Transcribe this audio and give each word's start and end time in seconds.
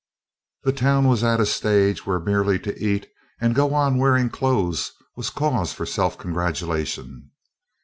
The 0.63 0.71
town 0.73 1.07
was 1.07 1.23
at 1.23 1.39
a 1.39 1.45
stage 1.45 2.07
when 2.07 2.23
merely 2.23 2.57
to 2.61 2.75
eat 2.83 3.07
and 3.39 3.53
go 3.53 3.71
on 3.75 3.99
wearing 3.99 4.31
clothes 4.31 4.93
was 5.15 5.29
cause 5.29 5.73
for 5.73 5.85
self 5.85 6.17
congratulation. 6.17 7.29